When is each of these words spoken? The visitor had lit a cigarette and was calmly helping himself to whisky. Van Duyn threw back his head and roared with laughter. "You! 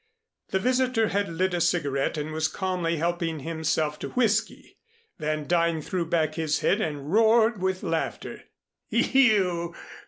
The 0.49 0.57
visitor 0.57 1.09
had 1.09 1.29
lit 1.31 1.53
a 1.53 1.61
cigarette 1.61 2.17
and 2.17 2.31
was 2.33 2.47
calmly 2.47 2.97
helping 2.97 3.41
himself 3.41 3.99
to 3.99 4.09
whisky. 4.09 4.79
Van 5.19 5.43
Duyn 5.45 5.79
threw 5.79 6.07
back 6.07 6.33
his 6.33 6.61
head 6.61 6.81
and 6.81 7.13
roared 7.13 7.61
with 7.61 7.83
laughter. 7.83 8.45
"You! 8.89 9.75